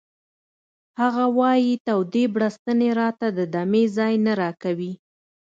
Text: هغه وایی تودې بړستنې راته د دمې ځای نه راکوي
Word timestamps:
هغه 1.01 1.25
وایی 1.39 1.73
تودې 1.85 2.25
بړستنې 2.33 2.89
راته 2.99 3.27
د 3.37 3.39
دمې 3.53 3.83
ځای 3.97 4.13
نه 4.25 4.33
راکوي 4.41 4.91